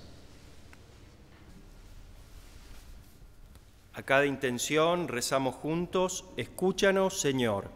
A 3.94 4.02
cada 4.02 4.26
intención 4.26 5.08
rezamos 5.08 5.56
juntos, 5.56 6.26
escúchanos 6.38 7.22
Señor. 7.22 7.70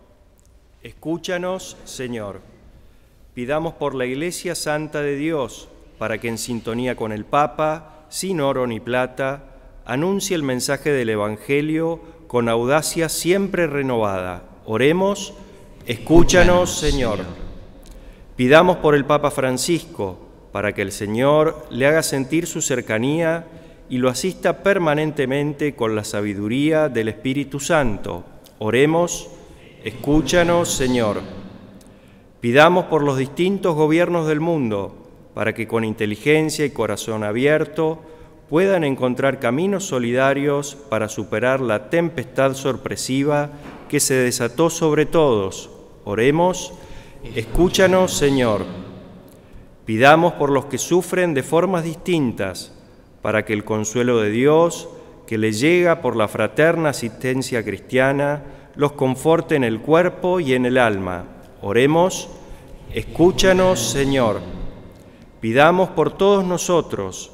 Escúchanos, 0.81 1.77
Señor. 1.83 2.41
Pidamos 3.33 3.73
por 3.75 3.95
la 3.95 4.05
Iglesia 4.05 4.55
Santa 4.55 5.01
de 5.01 5.17
Dios, 5.17 5.67
para 5.97 6.17
que 6.17 6.29
en 6.29 6.38
sintonía 6.38 6.95
con 6.95 7.12
el 7.12 7.25
Papa, 7.25 8.05
sin 8.09 8.39
oro 8.39 8.65
ni 8.65 8.79
plata, 8.79 9.43
anuncie 9.85 10.35
el 10.35 10.43
mensaje 10.43 10.91
del 10.91 11.09
Evangelio 11.09 12.18
con 12.30 12.48
audacia 12.48 13.10
siempre 13.10 13.65
renovada. 13.65 14.44
Oremos, 14.68 15.34
escúchanos, 15.88 16.78
Señor. 16.78 17.22
Pidamos 18.36 18.78
por 18.78 18.94
el 18.94 19.04
Papa 19.04 19.32
Francisco, 19.32 20.20
para 20.52 20.74
que 20.74 20.84
el 20.84 20.92
Señor 20.92 21.65
le 21.72 21.88
haga 21.88 22.04
sentir 22.04 22.46
su 22.46 22.62
cercanía 22.62 23.48
y 23.89 23.98
lo 23.98 24.10
asista 24.10 24.62
permanentemente 24.62 25.74
con 25.74 25.96
la 25.96 26.04
sabiduría 26.04 26.88
del 26.88 27.08
Espíritu 27.08 27.60
Santo. 27.60 28.24
Oremos, 28.60 29.32
Escúchanos, 29.84 30.70
Señor. 30.72 31.22
Pidamos 32.42 32.86
por 32.86 33.02
los 33.02 33.18
distintos 33.18 33.74
gobiernos 33.74 34.28
del 34.28 34.39
mundo, 34.39 34.94
para 35.34 35.56
que 35.56 35.68
con 35.68 35.84
inteligencia 35.84 36.63
y 36.63 36.70
corazón 36.70 37.24
abierto 37.24 38.04
puedan 38.49 38.83
encontrar 38.83 39.39
caminos 39.39 39.85
solidarios 39.85 40.75
para 40.75 41.07
superar 41.07 41.62
la 41.62 41.89
tempestad 41.89 42.55
sorpresiva 42.55 43.51
que 43.88 43.99
se 43.99 44.15
desató 44.15 44.69
sobre 44.69 45.05
todos. 45.05 45.69
Oremos, 46.03 46.73
escúchanos, 47.35 48.13
Señor. 48.13 48.65
Pidamos 49.85 50.33
por 50.33 50.49
los 50.49 50.65
que 50.65 50.77
sufren 50.77 51.33
de 51.33 51.43
formas 51.43 51.83
distintas, 51.83 52.75
para 53.21 53.45
que 53.45 53.53
el 53.53 53.63
consuelo 53.63 54.19
de 54.19 54.31
Dios, 54.31 54.89
que 55.27 55.38
les 55.38 55.59
llega 55.59 56.01
por 56.01 56.15
la 56.15 56.27
fraterna 56.27 56.89
asistencia 56.89 57.63
cristiana, 57.63 58.43
los 58.75 58.93
conforte 58.93 59.55
en 59.55 59.63
el 59.63 59.81
cuerpo 59.81 60.39
y 60.39 60.53
en 60.53 60.65
el 60.65 60.77
alma. 60.77 61.25
Oremos, 61.62 62.29
escúchanos 62.93 63.79
Señor. 63.79 64.39
Pidamos 65.39 65.89
por 65.89 66.12
todos 66.17 66.43
nosotros, 66.45 67.31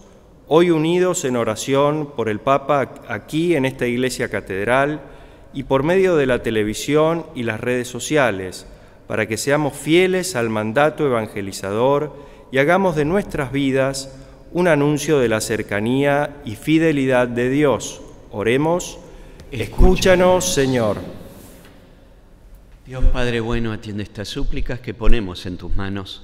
hoy 0.48 0.70
unidos 0.70 1.26
en 1.26 1.36
oración 1.36 2.12
por 2.16 2.30
el 2.30 2.40
Papa 2.40 2.94
aquí 3.08 3.56
en 3.56 3.66
esta 3.66 3.88
iglesia 3.88 4.30
catedral 4.30 5.02
y 5.54 5.64
por 5.64 5.84
medio 5.84 6.16
de 6.16 6.26
la 6.26 6.44
televisión 6.44 7.26
y 7.34 7.44
las 7.44 7.60
redes 7.60 7.88
sociales, 7.88 8.68
para 9.08 9.28
que 9.28 9.38
seamos 9.38 9.74
fieles 9.74 10.36
al 10.36 10.50
mandato 10.50 11.06
evangelizador 11.06 12.14
y 12.52 12.58
hagamos 12.58 12.96
de 12.96 13.06
nuestras 13.06 13.52
vidas 13.52 14.16
un 14.52 14.68
anuncio 14.68 15.20
de 15.20 15.30
la 15.30 15.42
cercanía 15.42 16.42
y 16.46 16.56
fidelidad 16.56 17.28
de 17.28 17.50
Dios. 17.50 18.02
Oremos, 18.32 19.00
escúchanos 19.52 20.54
Señor. 20.54 20.98
Dios 22.86 23.04
Padre 23.06 23.40
bueno, 23.40 23.72
atiende 23.72 24.04
estas 24.04 24.28
súplicas 24.28 24.80
que 24.80 24.94
ponemos 24.94 25.46
en 25.48 25.58
tus 25.58 25.76
manos. 25.76 26.22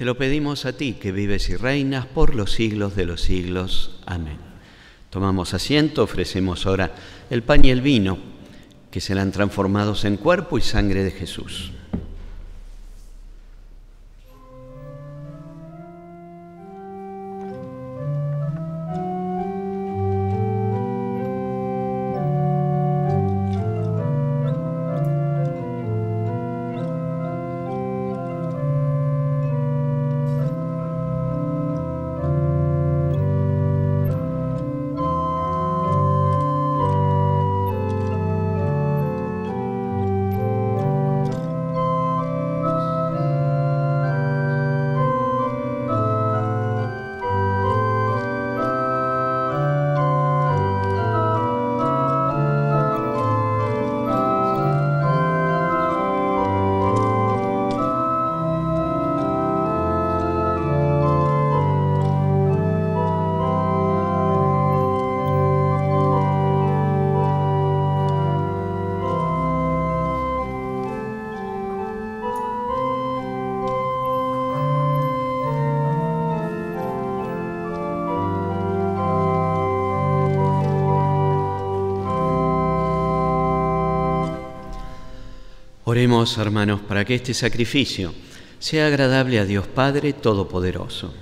Te 0.00 0.06
lo 0.06 0.16
pedimos 0.16 0.64
a 0.64 0.72
ti, 0.72 0.94
que 0.94 1.12
vives 1.12 1.50
y 1.50 1.56
reinas 1.56 2.06
por 2.06 2.34
los 2.34 2.52
siglos 2.52 2.96
de 2.96 3.04
los 3.04 3.20
siglos. 3.20 4.00
Amén. 4.06 4.38
Tomamos 5.10 5.52
asiento, 5.52 6.02
ofrecemos 6.02 6.64
ahora 6.64 6.94
el 7.28 7.42
pan 7.42 7.62
y 7.66 7.70
el 7.70 7.82
vino, 7.82 8.16
que 8.90 9.02
serán 9.02 9.30
transformados 9.30 10.06
en 10.06 10.16
cuerpo 10.16 10.56
y 10.56 10.62
sangre 10.62 11.04
de 11.04 11.10
Jesús. 11.10 11.72
Oremos, 85.90 86.38
hermanos, 86.38 86.80
para 86.82 87.04
que 87.04 87.16
este 87.16 87.34
sacrificio 87.34 88.14
sea 88.60 88.86
agradable 88.86 89.40
a 89.40 89.44
Dios 89.44 89.66
Padre 89.66 90.12
Todopoderoso. 90.12 91.12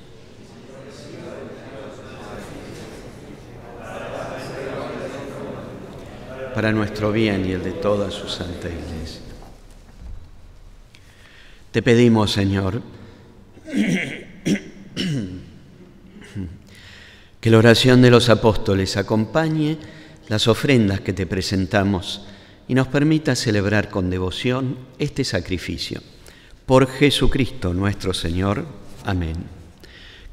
Para 6.55 6.71
nuestro 6.71 7.13
bien 7.13 7.49
y 7.49 7.53
el 7.53 7.65
de 7.65 7.73
toda 7.73 8.11
su 8.11 8.29
santa 8.29 8.69
iglesia. 8.69 9.23
Te 11.71 11.81
pedimos, 11.81 12.31
Señor, 12.31 12.83
que 17.41 17.51
la 17.51 17.57
oración 17.57 18.03
de 18.03 18.11
los 18.11 18.29
apóstoles 18.29 18.99
acompañe 18.99 19.79
las 20.29 20.47
ofrendas 20.47 21.01
que 21.01 21.15
te 21.15 21.27
presentamos 21.27 22.27
y 22.69 22.75
nos 22.75 22.87
permita 22.87 23.35
celebrar 23.35 23.89
con 23.89 24.11
devoción 24.11 24.77
este 24.99 25.25
sacrificio. 25.25 26.03
Por 26.67 26.87
Jesucristo 26.87 27.73
nuestro 27.73 28.13
Señor. 28.13 28.67
Amén. 29.05 29.37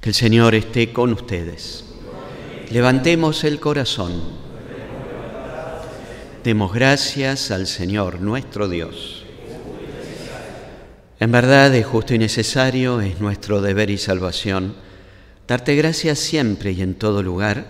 Que 0.01 0.09
el 0.09 0.15
Señor 0.15 0.53
esté 0.53 0.91
con 0.91 1.13
ustedes. 1.13 1.85
Levantemos 2.71 3.45
el 3.45 3.61
corazón. 3.61 4.45
Demos 6.43 6.73
gracias 6.73 7.51
al 7.51 7.67
Señor 7.67 8.19
nuestro 8.19 8.67
Dios. 8.67 9.23
En 11.17 11.31
verdad 11.31 11.73
es 11.73 11.85
justo 11.85 12.13
y 12.13 12.19
necesario, 12.19 12.99
es 12.99 13.21
nuestro 13.21 13.61
deber 13.61 13.89
y 13.89 13.97
salvación, 13.97 14.75
darte 15.47 15.73
gracias 15.75 16.19
siempre 16.19 16.73
y 16.73 16.81
en 16.81 16.95
todo 16.95 17.23
lugar, 17.23 17.65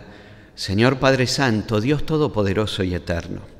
Señor 0.55 0.97
Padre 0.97 1.27
Santo, 1.27 1.79
Dios 1.79 2.05
Todopoderoso 2.05 2.83
y 2.83 2.95
Eterno 2.95 3.54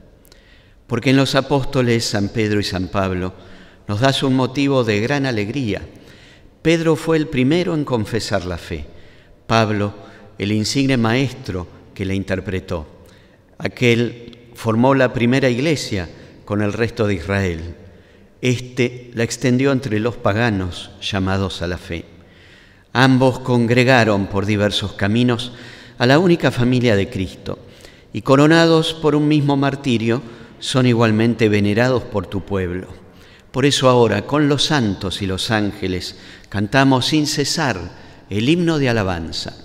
porque 0.88 1.12
en 1.12 1.18
los 1.18 1.36
apóstoles 1.36 2.06
San 2.06 2.30
Pedro 2.30 2.60
y 2.60 2.64
San 2.64 2.88
Pablo 2.88 3.34
nos 3.88 4.00
das 4.00 4.24
un 4.24 4.36
motivo 4.36 4.84
de 4.84 5.00
gran 5.00 5.26
alegría. 5.26 5.82
Pedro 6.62 6.96
fue 6.96 7.18
el 7.18 7.28
primero 7.28 7.74
en 7.74 7.86
confesar 7.86 8.46
la 8.46 8.58
fe, 8.58 8.86
Pablo 9.48 9.94
el 10.38 10.52
insigne 10.52 10.98
maestro 10.98 11.68
que 11.94 12.06
la 12.06 12.14
interpretó. 12.14 12.88
Aquel 13.58 14.50
formó 14.54 14.96
la 14.96 15.14
primera 15.14 15.50
iglesia 15.50 16.10
con 16.44 16.62
el 16.62 16.74
resto 16.74 17.08
de 17.08 17.16
Israel. 17.16 17.76
Este 18.42 19.12
la 19.14 19.24
extendió 19.24 19.72
entre 19.72 20.00
los 20.00 20.18
paganos 20.18 20.92
llamados 21.02 21.62
a 21.62 21.68
la 21.68 21.78
fe. 21.78 22.06
Ambos 22.94 23.40
congregaron 23.40 24.28
por 24.28 24.46
diversos 24.46 24.94
caminos 24.94 25.54
a 25.98 26.06
la 26.06 26.20
única 26.20 26.52
familia 26.52 26.96
de 26.96 27.10
Cristo 27.10 27.60
y 28.14 28.22
coronados 28.22 28.94
por 28.94 29.16
un 29.16 29.28
mismo 29.28 29.58
martirio, 29.58 30.22
son 30.66 30.88
igualmente 30.88 31.48
venerados 31.48 32.02
por 32.02 32.26
tu 32.26 32.44
pueblo. 32.44 32.88
Por 33.52 33.68
eso 33.68 33.88
ahora, 33.88 34.26
con 34.26 34.50
los 34.50 34.64
santos 34.64 35.22
y 35.22 35.28
los 35.28 35.52
ángeles, 35.52 36.16
cantamos 36.50 37.06
sin 37.06 37.28
cesar 37.28 37.80
el 38.32 38.50
himno 38.50 38.80
de 38.80 38.90
alabanza. 38.90 39.65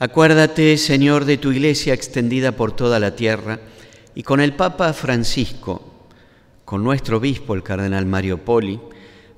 Acuérdate, 0.00 0.76
Señor, 0.76 1.24
de 1.24 1.38
tu 1.38 1.50
iglesia 1.50 1.92
extendida 1.92 2.52
por 2.52 2.70
toda 2.70 3.00
la 3.00 3.16
tierra 3.16 3.58
y 4.14 4.22
con 4.22 4.40
el 4.40 4.52
Papa 4.52 4.92
Francisco, 4.92 6.06
con 6.64 6.84
nuestro 6.84 7.16
obispo, 7.16 7.54
el 7.54 7.64
cardenal 7.64 8.06
Mario 8.06 8.38
Poli, 8.38 8.78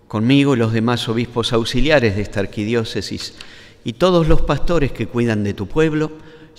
conmigo 0.07 0.53
y 0.53 0.59
los 0.59 0.75
demás 0.75 1.09
obispos 1.09 1.55
auxiliares 1.55 2.15
de 2.15 2.21
esta 2.21 2.41
arquidiócesis 2.41 3.37
y 3.85 3.95
todos 3.95 4.29
los 4.29 4.43
pastores 4.43 4.93
que 4.93 5.07
cuidan 5.07 5.45
de 5.45 5.55
tu 5.55 5.67
pueblo, 5.67 6.13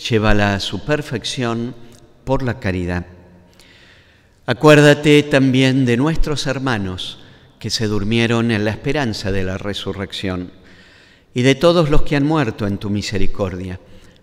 llévala 0.10 0.56
a 0.56 0.60
su 0.60 0.84
perfección 0.84 1.76
por 2.24 2.42
la 2.42 2.60
caridad. 2.60 3.06
Acuérdate 4.48 5.22
también 5.22 5.86
de 5.86 5.98
nuestros 5.98 6.48
hermanos, 6.48 7.20
que 7.60 7.70
se 7.70 7.86
durmieron 7.86 8.50
en 8.50 8.66
la 8.66 8.72
esperanza 8.72 9.32
de 9.32 9.44
la 9.44 9.60
resurrección, 9.60 10.52
y 11.36 11.44
de 11.44 11.54
todos 11.54 11.92
los 11.92 12.02
que 12.02 12.16
han 12.16 12.26
muerto 12.26 12.66
en 12.66 12.80
tu 12.80 12.90
misericordia. 12.90 13.80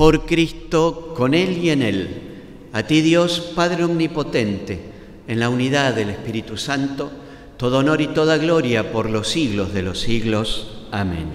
Por 0.00 0.24
Cristo, 0.24 1.12
con 1.14 1.34
Él 1.34 1.58
y 1.58 1.68
en 1.68 1.82
Él, 1.82 2.08
a 2.72 2.84
ti 2.84 3.02
Dios 3.02 3.52
Padre 3.54 3.84
Omnipotente, 3.84 4.80
en 5.28 5.38
la 5.38 5.50
unidad 5.50 5.92
del 5.92 6.08
Espíritu 6.08 6.56
Santo, 6.56 7.12
todo 7.58 7.80
honor 7.80 8.00
y 8.00 8.06
toda 8.06 8.38
gloria 8.38 8.92
por 8.92 9.10
los 9.10 9.28
siglos 9.28 9.74
de 9.74 9.82
los 9.82 10.00
siglos. 10.00 10.86
Amén. 10.90 11.28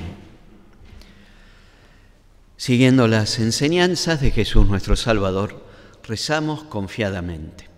Siguiendo 2.57 3.07
las 3.07 3.37
enseñanzas 3.37 4.19
de 4.19 4.31
Jesús 4.31 4.67
nuestro 4.67 4.95
Salvador, 4.95 5.63
rezamos 6.03 6.63
confiadamente. 6.63 7.69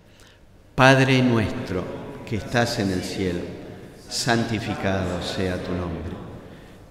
Padre 0.74 1.20
nuestro 1.20 1.84
que 2.24 2.36
estás 2.36 2.78
en 2.78 2.92
el 2.92 3.02
cielo, 3.02 3.40
santificado 4.08 5.22
sea 5.22 5.62
tu 5.62 5.72
nombre. 5.72 6.16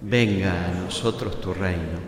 Venga 0.00 0.66
a 0.66 0.84
nosotros 0.84 1.40
tu 1.40 1.52
reino. 1.52 2.07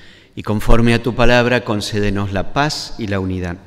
y 0.35 0.43
conforme 0.43 0.93
a 0.93 1.03
tu 1.03 1.15
palabra 1.15 1.63
concédenos 1.63 2.31
la 2.31 2.53
paz 2.53 2.95
y 2.97 3.07
la 3.07 3.19
unidad. 3.19 3.57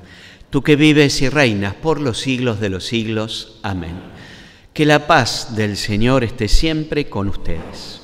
Tú 0.50 0.62
que 0.62 0.76
vives 0.76 1.20
y 1.20 1.28
reinas 1.28 1.74
por 1.74 2.00
los 2.00 2.18
siglos 2.18 2.60
de 2.60 2.70
los 2.70 2.84
siglos. 2.84 3.58
Amén. 3.62 4.00
Que 4.72 4.86
la 4.86 5.06
paz 5.06 5.56
del 5.56 5.76
Señor 5.76 6.24
esté 6.24 6.48
siempre 6.48 7.08
con 7.08 7.28
ustedes. 7.28 8.00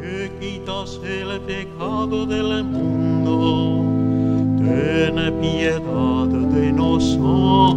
que 0.00 0.32
quitas 0.40 0.98
el 1.04 1.40
pecado 1.42 2.26
del 2.26 2.64
mundo, 2.64 3.84
ten 4.58 5.40
piedad 5.40 6.26
de 6.26 6.72
nosotros. 6.72 7.70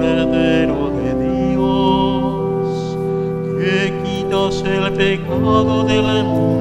Cordero 0.00 0.90
de 0.96 1.10
Dios, 1.50 2.96
que 3.58 3.92
quitas 4.02 4.62
el 4.62 4.84
pecado 4.94 5.84
del 5.84 6.24
mundo, 6.24 6.59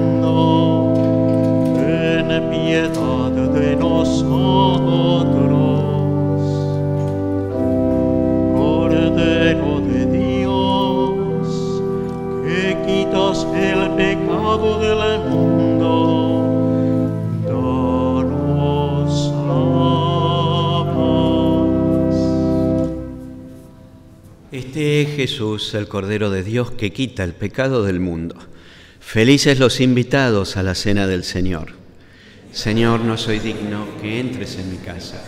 Es 24.81 25.09
Jesús, 25.17 25.73
el 25.73 25.89
Cordero 25.89 26.29
de 26.29 26.41
Dios, 26.41 26.71
que 26.71 26.93
quita 26.93 27.25
el 27.25 27.33
pecado 27.33 27.83
del 27.83 27.99
mundo. 27.99 28.37
Felices 29.01 29.59
los 29.59 29.81
invitados 29.81 30.55
a 30.55 30.63
la 30.63 30.73
cena 30.73 31.05
del 31.05 31.25
Señor. 31.25 31.73
Señor, 32.53 33.01
no 33.01 33.17
soy 33.17 33.39
digno 33.39 33.85
que 34.01 34.21
entres 34.21 34.57
en 34.57 34.71
mi 34.71 34.77
casa, 34.77 35.21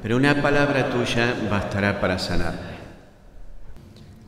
pero 0.00 0.16
una 0.16 0.40
palabra 0.40 0.90
tuya 0.90 1.34
bastará 1.50 2.00
para 2.00 2.20
sanarme. 2.20 2.74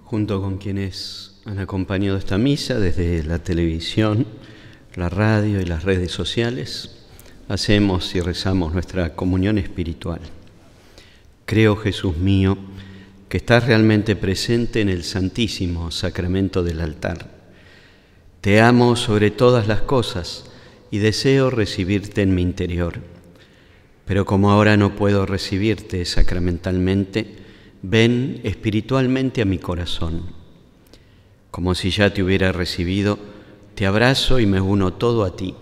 Junto 0.03 0.43
con 0.43 0.59
quienes 0.59 1.37
han 1.45 1.61
acompañado 1.61 2.19
esta 2.19 2.37
misa 2.37 2.81
desde 2.81 3.23
la 3.23 3.39
televisión, 3.39 4.27
la 4.97 5.09
radio 5.09 5.61
y 5.61 5.65
las 5.65 5.85
redes 5.85 6.11
sociales, 6.11 7.07
hacemos 7.49 8.13
y 8.17 8.21
rezamos 8.21 8.73
nuestra 8.73 9.15
comunión 9.15 9.59
espiritual. 9.59 10.23
Creo, 11.45 11.77
Jesús 11.77 12.17
mío, 12.17 12.59
que 13.29 13.39
estás 13.39 13.67
realmente 13.67 14.15
presente 14.17 14.81
en 14.81 14.89
el 14.89 15.03
santísimo 15.03 15.91
sacramento 15.91 16.63
del 16.63 16.81
altar. 16.81 17.29
Te 18.41 18.61
amo 18.61 18.95
sobre 18.95 19.31
todas 19.31 19.67
las 19.67 19.83
cosas 19.83 20.45
y 20.91 20.99
deseo 20.99 21.51
recibirte 21.51 22.23
en 22.23 22.35
mi 22.35 22.43
interior. 22.43 23.01
Pero 24.05 24.25
como 24.25 24.53
ahora 24.53 24.77
no 24.77 24.95
puedo 24.95 25.27
recibirte 25.27 26.05
sacramentalmente, 26.05 27.27
ven 27.83 28.41
espiritualmente 28.45 29.43
a 29.43 29.47
mi 29.47 29.59
corazón. 29.59 30.31
Como 31.51 31.75
si 31.75 31.91
ya 31.91 32.15
te 32.15 32.23
hubiera 32.23 32.53
recibido, 32.53 33.19
te 33.75 33.87
abrazo 33.87 34.39
y 34.39 34.47
me 34.47 34.61
uno 34.61 34.93
todo 34.93 35.25
a 35.25 35.35
ti. 35.35 35.55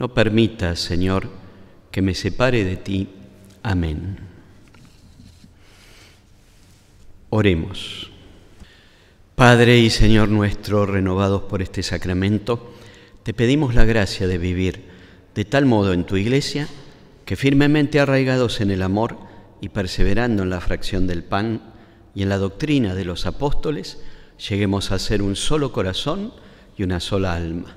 No 0.00 0.12
permitas, 0.12 0.80
Señor, 0.80 1.30
que 1.92 2.02
me 2.02 2.14
separe 2.14 2.64
de 2.64 2.76
ti. 2.76 3.08
Amén. 3.62 4.33
Oremos. 7.36 8.12
Padre 9.34 9.78
y 9.78 9.90
Señor 9.90 10.28
nuestro, 10.28 10.86
renovados 10.86 11.42
por 11.42 11.62
este 11.62 11.82
sacramento, 11.82 12.72
te 13.24 13.34
pedimos 13.34 13.74
la 13.74 13.84
gracia 13.84 14.28
de 14.28 14.38
vivir 14.38 14.84
de 15.34 15.44
tal 15.44 15.66
modo 15.66 15.92
en 15.94 16.04
tu 16.04 16.16
iglesia 16.16 16.68
que 17.24 17.34
firmemente 17.34 17.98
arraigados 17.98 18.60
en 18.60 18.70
el 18.70 18.82
amor 18.82 19.18
y 19.60 19.70
perseverando 19.70 20.44
en 20.44 20.50
la 20.50 20.60
fracción 20.60 21.08
del 21.08 21.24
pan 21.24 21.74
y 22.14 22.22
en 22.22 22.28
la 22.28 22.38
doctrina 22.38 22.94
de 22.94 23.04
los 23.04 23.26
apóstoles, 23.26 23.98
lleguemos 24.48 24.92
a 24.92 25.00
ser 25.00 25.20
un 25.20 25.34
solo 25.34 25.72
corazón 25.72 26.32
y 26.78 26.84
una 26.84 27.00
sola 27.00 27.34
alma. 27.34 27.76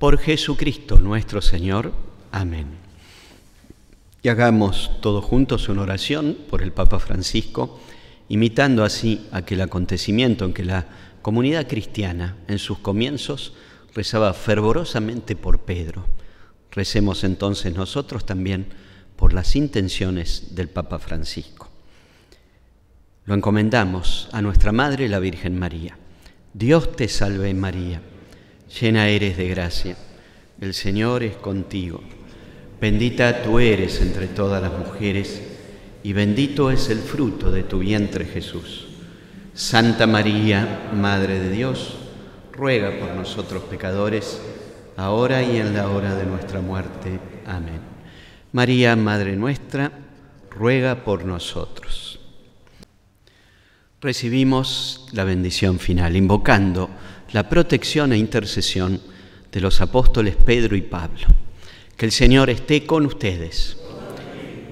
Por 0.00 0.18
Jesucristo 0.18 0.98
nuestro 0.98 1.40
Señor. 1.40 1.92
Amén. 2.32 2.66
Y 4.24 4.28
hagamos 4.28 4.90
todos 5.00 5.24
juntos 5.24 5.68
una 5.68 5.82
oración 5.82 6.36
por 6.50 6.62
el 6.62 6.72
Papa 6.72 6.98
Francisco 6.98 7.78
imitando 8.28 8.84
así 8.84 9.26
aquel 9.32 9.60
acontecimiento 9.60 10.44
en 10.44 10.52
que 10.52 10.64
la 10.64 10.86
comunidad 11.22 11.66
cristiana 11.66 12.36
en 12.46 12.58
sus 12.58 12.78
comienzos 12.78 13.54
rezaba 13.94 14.32
fervorosamente 14.34 15.36
por 15.36 15.60
Pedro. 15.60 16.06
Recemos 16.70 17.24
entonces 17.24 17.74
nosotros 17.74 18.26
también 18.26 18.66
por 19.16 19.32
las 19.32 19.56
intenciones 19.56 20.54
del 20.54 20.68
Papa 20.68 20.98
Francisco. 20.98 21.68
Lo 23.24 23.34
encomendamos 23.34 24.28
a 24.32 24.40
nuestra 24.40 24.72
Madre 24.72 25.08
la 25.08 25.18
Virgen 25.18 25.58
María. 25.58 25.98
Dios 26.54 26.96
te 26.96 27.08
salve 27.08 27.52
María, 27.52 28.00
llena 28.80 29.08
eres 29.08 29.36
de 29.36 29.48
gracia, 29.48 29.96
el 30.60 30.72
Señor 30.72 31.22
es 31.22 31.36
contigo, 31.36 32.00
bendita 32.80 33.42
tú 33.42 33.58
eres 33.58 34.00
entre 34.00 34.28
todas 34.28 34.62
las 34.62 34.72
mujeres, 34.72 35.42
y 36.08 36.14
bendito 36.14 36.70
es 36.70 36.88
el 36.88 37.00
fruto 37.00 37.50
de 37.50 37.64
tu 37.64 37.80
vientre 37.80 38.24
Jesús. 38.24 38.86
Santa 39.52 40.06
María, 40.06 40.88
Madre 40.94 41.38
de 41.38 41.50
Dios, 41.50 41.98
ruega 42.50 42.98
por 42.98 43.14
nosotros 43.14 43.64
pecadores, 43.64 44.40
ahora 44.96 45.42
y 45.42 45.58
en 45.58 45.74
la 45.74 45.90
hora 45.90 46.14
de 46.14 46.24
nuestra 46.24 46.62
muerte. 46.62 47.20
Amén. 47.44 47.80
María, 48.52 48.96
Madre 48.96 49.36
nuestra, 49.36 49.92
ruega 50.50 51.04
por 51.04 51.26
nosotros. 51.26 52.18
Recibimos 54.00 55.08
la 55.12 55.24
bendición 55.24 55.78
final, 55.78 56.16
invocando 56.16 56.88
la 57.34 57.50
protección 57.50 58.14
e 58.14 58.16
intercesión 58.16 58.98
de 59.52 59.60
los 59.60 59.82
apóstoles 59.82 60.36
Pedro 60.36 60.74
y 60.74 60.80
Pablo. 60.80 61.26
Que 61.98 62.06
el 62.06 62.12
Señor 62.12 62.48
esté 62.48 62.86
con 62.86 63.04
ustedes 63.04 63.76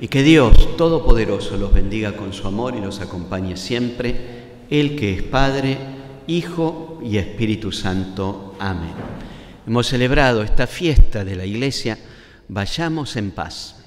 y 0.00 0.09
que 0.09 0.22
Dios 0.22 0.76
Todopoderoso 0.76 1.56
los 1.56 1.72
bendiga 1.72 2.16
con 2.16 2.32
su 2.32 2.46
amor 2.46 2.74
y 2.76 2.80
los 2.80 3.00
acompañe 3.00 3.56
siempre, 3.56 4.16
el 4.68 4.96
que 4.96 5.14
es 5.14 5.22
Padre, 5.22 5.78
Hijo 6.26 7.00
y 7.02 7.16
Espíritu 7.18 7.72
Santo. 7.72 8.54
Amén. 8.59 8.94
Hemos 9.66 9.87
celebrado 9.87 10.42
esta 10.42 10.66
fiesta 10.66 11.24
de 11.24 11.37
la 11.37 11.46
Iglesia, 11.46 11.98
vayamos 12.48 13.16
en 13.16 13.30
paz. 13.30 13.86